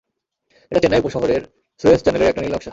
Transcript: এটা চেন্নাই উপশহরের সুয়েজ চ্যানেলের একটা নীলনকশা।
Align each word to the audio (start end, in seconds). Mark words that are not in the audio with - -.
এটা 0.71 0.79
চেন্নাই 0.79 1.01
উপশহরের 1.01 1.41
সুয়েজ 1.81 1.99
চ্যানেলের 2.03 2.29
একটা 2.29 2.41
নীলনকশা। 2.41 2.69